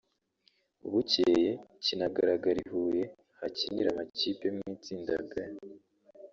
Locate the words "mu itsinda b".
4.57-5.31